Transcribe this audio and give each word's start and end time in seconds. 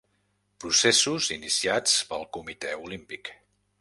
Processos 0.63 1.29
iniciats 1.37 1.99
pel 2.15 2.27
Comitè 2.39 2.73
Olímpic. 2.89 3.33